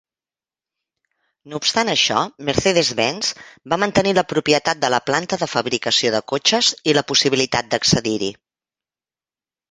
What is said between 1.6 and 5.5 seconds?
obstant això, Mercedes-Benz va mantenir la propietat de la planta de